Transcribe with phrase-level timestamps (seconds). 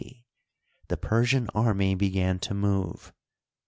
[0.03, 0.25] C,
[0.87, 3.13] the Persian army began to move.